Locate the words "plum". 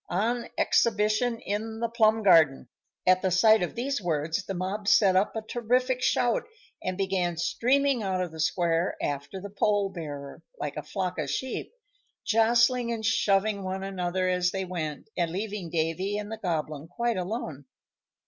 1.87-2.23